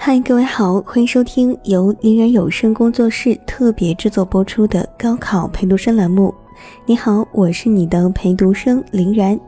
[0.00, 6.32] 嗨，各位好，欢迎收听由林然有声工作室特别制作播出的高考陪读生栏目。
[6.86, 9.38] 你好，我是你的陪读生林然。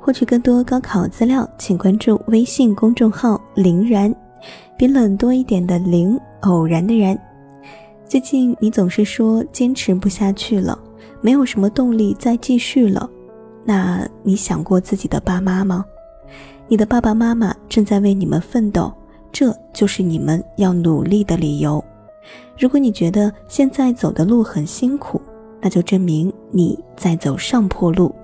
[0.00, 4.12] 获取更多高考资料，请关注微信公众号“林然”，
[4.76, 7.16] 比冷多一点的“林”，偶然的“然”。
[8.04, 10.76] 最近你总是说坚持不下去了，
[11.20, 13.08] 没有什么动力再继续了。
[13.64, 15.84] 那你想过自己的爸妈吗？
[16.66, 18.92] 你的爸爸妈妈正在为你们奋斗。
[19.34, 21.84] 这就是你们要努力的理由。
[22.56, 25.20] 如果你觉得现在走的路很辛苦，
[25.60, 28.14] 那就证明你在走上坡路。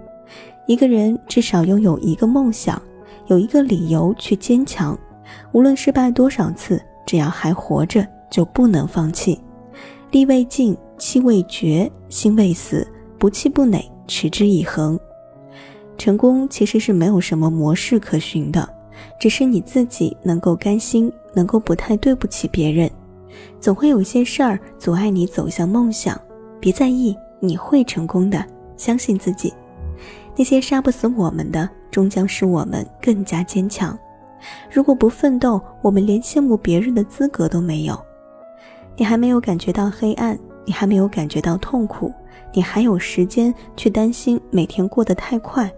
[0.69, 2.80] 一个人至少拥有一个梦想，
[3.27, 4.97] 有一个理由去坚强。
[5.51, 9.37] 无论失败多少次，只要还活着，就不能放弃。
[10.13, 12.87] 力未尽，气未绝，心未死，
[13.19, 14.97] 不气不馁，持之以恒。
[15.99, 18.69] 成功其实是没有什么模式可循的。
[19.19, 22.91] 只是你自己能够甘心，能够不太对不起别人。
[23.61, 26.21] 总会有些事儿阻碍你走向梦想，
[26.59, 28.45] 别在意，你会成功的，
[28.77, 29.52] 相信自己。
[30.37, 33.99] 那些杀不死我们的，终将使我们更加坚强。
[34.71, 37.99] 如果不奋斗，我们连羡慕别人的资格都没有。
[38.96, 42.13] 你还没有感觉到黑暗，你还没有感觉到痛苦，
[42.52, 45.71] 你还有时间去担心每天过得太快，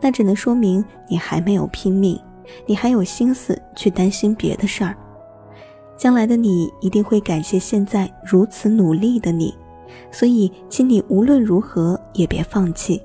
[0.00, 2.18] 那只能说明你还没有拼命。
[2.66, 4.96] 你还有心思去担心别的事儿，
[5.96, 9.54] 将来的你一定会感谢现在如此努力的你，
[10.10, 13.02] 所以，请你无论如何也别放弃，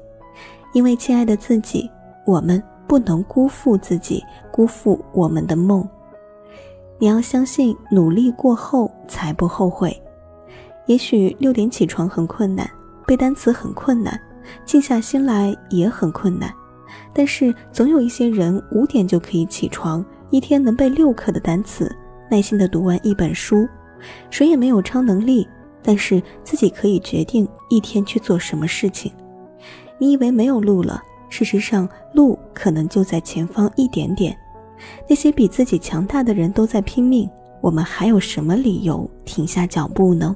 [0.74, 1.90] 因为亲爱的自己，
[2.26, 5.88] 我们不能辜负自己，辜负我们的梦。
[7.00, 10.00] 你要相信，努力过后才不后悔。
[10.86, 12.70] 也许六点起床很困难，
[13.08, 14.20] 背单词很困难，
[14.66, 16.54] 静下心来也很困难。
[17.14, 21.94] 但是总有一些人五点就可以起床，一天能背六课的单词，
[22.30, 23.68] 耐心的读完一本书。
[24.30, 25.48] 谁也没有超能力，
[25.84, 29.12] 但是自己可以决定一天去做什么事情。
[29.98, 34.36] 你以为没有路了，事实上路可能就在前方一点点。
[35.08, 37.30] 那些比自己强大的人都在拼命，
[37.62, 40.36] 我们还有什么理由停下脚步呢？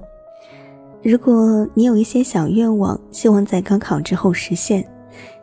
[1.02, 4.88] 如果你有一些小愿望，希望在高考之后实现。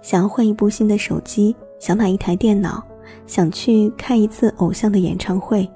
[0.03, 2.83] 想要换一部新的手机，想买一台电脑，
[3.27, 5.69] 想去看一次偶像的演唱会，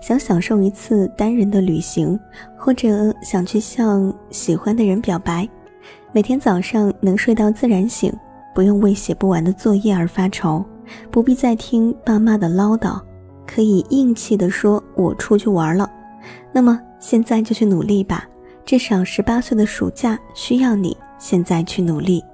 [0.00, 2.18] 想享受一次单人的旅行，
[2.56, 5.48] 或者想去向喜欢的人表白。
[6.12, 8.12] 每天早上能睡到自然醒，
[8.54, 10.64] 不用为写不完的作业而发愁，
[11.10, 13.00] 不必再听爸妈的唠叨，
[13.46, 15.90] 可以硬气地说“我出去玩了”。
[16.52, 18.26] 那么现在就去努力吧，
[18.64, 22.24] 至少十八岁的暑假需要你现在去努力。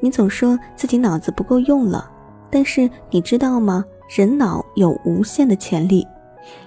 [0.00, 2.10] 你总说自己脑子不够用了，
[2.50, 3.84] 但是你知道吗？
[4.14, 6.06] 人脑有无限的潜力。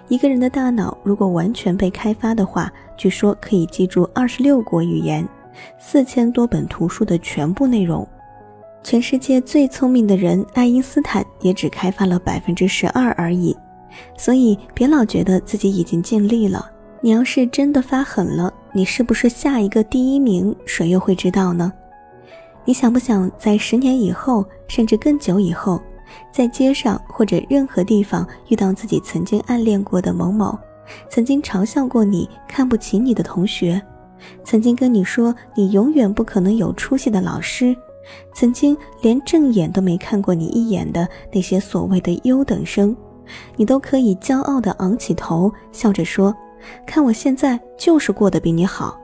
[0.08, 5.28] 一个人的大脑如果完全被开发的话，据说可以记住二十六国语言、
[5.78, 8.08] 四千多本图书的全部内容。
[8.84, 13.56] 全世界最聪明的人爱因斯坦也只开发了百分之十二而已。
[14.18, 16.72] 所以别老觉得自己已经尽力了。
[17.02, 20.56] 你要是真的发狠了，你是不是下一个第一名？
[20.66, 21.72] 谁又会知道呢？
[22.68, 25.82] 你想不想在十年以后，甚至更久以后，
[26.34, 30.60] 在街上或者任何地方遇到自己曾经暗恋过的某某，
[31.10, 33.82] 曾经嘲笑过你、看不起你的同学，
[34.44, 37.74] 曾经跟你说你永远不可能有出息的老师，
[38.34, 42.94] 曾经连正眼都没看过你一眼的那些所谓的优等生，
[43.56, 46.36] 你都可以骄傲地昂起头，笑着说
[46.86, 49.00] ：“看我现在就是过得比你好，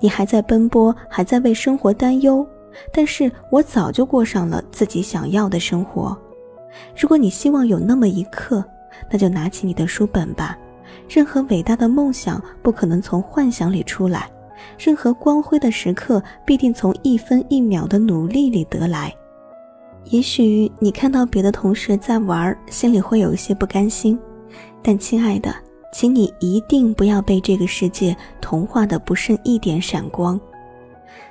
[0.00, 2.46] 你还在奔波，还在为生活担忧。”
[2.92, 6.16] 但是我早就过上了自己想要的生活。
[6.98, 8.64] 如果你希望有那么一刻，
[9.10, 10.58] 那就拿起你的书本吧。
[11.08, 14.28] 任何伟大的梦想不可能从幻想里出来，
[14.78, 19.14] 任何光辉的时刻必定从一分一秒的努力里得来。
[20.04, 24.18] 也许你看到别的同学在玩，心里会有一些不甘心，
[24.82, 25.54] 但亲爱的，
[25.92, 30.40] 请你一定不要被这个世界同化的不剩一点闪光。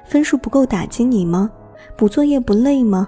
[0.06, 1.50] 分数不够打击你吗？
[1.98, 3.08] 补作业不累吗？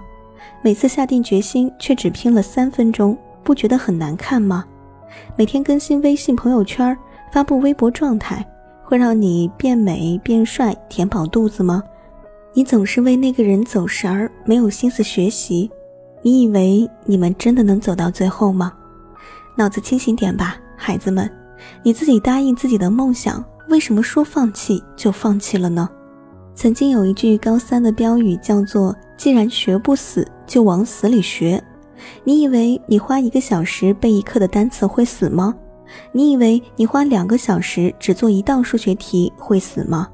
[0.62, 4.64] 每次下定决心却只拼了三分钟，不觉得很难看吗？
[5.36, 6.96] 每天更新微信朋友圈，
[7.32, 8.44] 发布微博状态，
[8.84, 11.82] 会让你变美变帅填饱肚子吗？
[12.54, 15.70] 你总是为那个人走神儿，没有心思学习。
[16.22, 18.72] 你以为你们真的能走到最后吗？
[19.56, 21.30] 脑子清醒点吧，孩子们！
[21.82, 25.88] 你自己答应自己的梦想，为什么说放弃就放弃了呢？
[26.58, 31.62] 曾经有一句高三的标语叫做“既然学不死，就往死里学”。
[32.24, 35.54] 你以为你花一个小时背一课的单词会死吗？
[36.10, 40.08] 你以为你花两个小时只做一道数学题会死吗？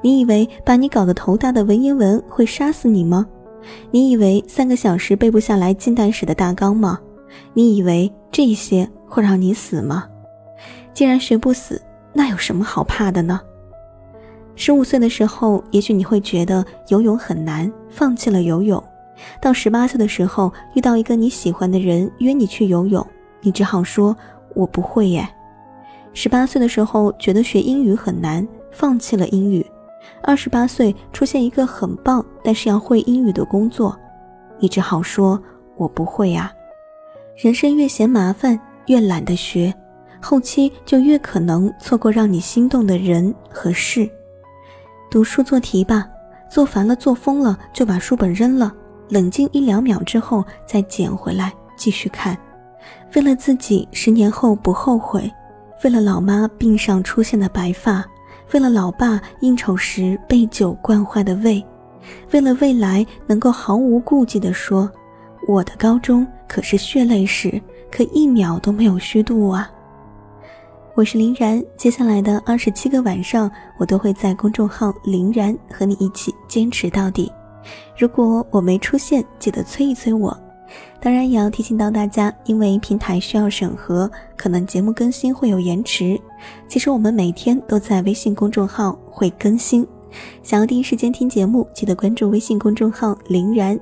[0.00, 3.26] 你以为把你搞得头大的文言文会杀死你吗？
[3.90, 6.98] 你以为三个小时背不下来近代史的大纲吗？
[7.52, 10.08] 你以为这些会让你死吗？
[10.94, 11.78] 既然学不死，
[12.14, 13.38] 那有什么好怕的呢？
[14.54, 18.82] 十五岁的时候，也许你会觉得游泳很难，放弃了游泳。
[19.40, 23.04] 到十八岁的时候，遇到一个你喜欢的人约你去游泳，
[23.40, 24.16] 你只好说
[24.54, 25.26] “我不会耶”。
[26.12, 29.64] 十八岁的时候，觉得学英语很难，放弃了英语。
[30.22, 33.96] 二十八岁出现一个很棒但是要会英语的工作，
[34.58, 35.40] 你只好说
[35.76, 36.52] “我不会呀”。
[37.36, 39.72] 人生越嫌麻烦，越懒得学，
[40.20, 44.08] 后期就越可能错过让你心动的人和事。
[45.12, 46.08] 读书做题吧，
[46.48, 48.72] 做烦了、做疯了就把书本扔了。
[49.10, 52.34] 冷静一两秒之后，再捡回来继续看。
[53.14, 55.30] 为了自己十年后不后悔，
[55.84, 58.02] 为了老妈病上出现的白发，
[58.54, 61.62] 为了老爸应酬时被酒惯坏的胃，
[62.30, 64.90] 为了未来能够毫无顾忌地说
[65.46, 67.60] ：“我的高中可是血泪史，
[67.90, 69.70] 可一秒都没有虚度啊。”
[70.94, 77.32] 我是林然，接下来的二十七个晚上，我都会在公众号“林然”和你一起坚持到底。
[77.96, 80.38] 如果我没出现，记得催一催我。
[81.00, 86.20] 当然也要提醒到大家，因为平台需要审核，可能节目更新会有延迟。
[86.68, 89.86] 其实我们每天都在微信公众号会更新，
[90.42, 93.80] 想要第一时间听节目，记得关注微信公众号“林然”，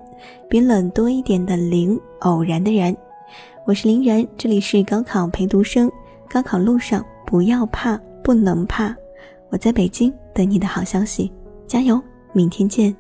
[0.49, 2.97] 比冷多一点的“林”，偶然的“然”。
[3.67, 5.91] 我是林然，这里是高考陪读生，
[6.31, 8.95] 高考路上不要怕，不能怕。
[9.49, 11.33] 我在北京等你的好消息，
[11.67, 12.01] 加油，
[12.33, 12.95] 明天见。